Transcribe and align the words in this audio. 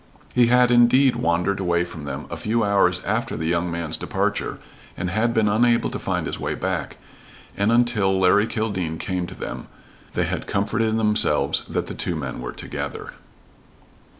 He 0.33 0.47
had, 0.47 0.71
indeed, 0.71 1.17
wandered 1.17 1.59
away 1.59 1.85
from 1.85 2.05
them 2.05 2.25
a 2.31 2.35
few 2.35 2.63
hours 2.63 3.01
after 3.05 3.37
the 3.37 3.45
young 3.45 3.69
man's 3.69 3.97
departure 3.97 4.57
and 4.97 5.11
had 5.11 5.31
been 5.31 5.47
unable 5.47 5.91
to 5.91 5.99
find 5.99 6.25
his 6.25 6.39
way 6.39 6.55
back, 6.55 6.97
and, 7.55 7.71
until 7.71 8.19
Larry 8.19 8.47
Kildene 8.47 8.97
came 8.97 9.27
to 9.27 9.35
them, 9.35 9.67
they 10.15 10.23
had 10.25 10.47
comforted 10.47 10.97
themselves 10.97 11.61
that 11.69 11.85
the 11.85 11.93
two 11.93 12.15
men 12.15 12.41
were 12.41 12.51
together. 12.53 13.13